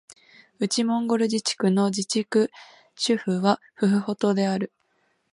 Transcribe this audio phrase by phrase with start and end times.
[0.57, 2.49] 内モンゴル自治区の自治区
[2.95, 4.73] 首府はフフホトである